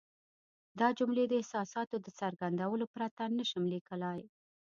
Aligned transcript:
دا 0.79 0.87
جملې 0.97 1.25
د 1.27 1.33
احساساتو 1.41 1.95
د 2.01 2.07
څرګندولو 2.19 2.85
پرته 2.95 3.23
نه 3.37 3.43
شم 3.49 3.63
لیکلای. 3.73 4.21